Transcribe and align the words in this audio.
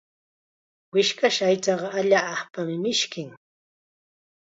Wishka 0.93 1.27
aychaqa 1.49 1.87
allaapam 1.99 2.69
mishkin. 2.83 3.29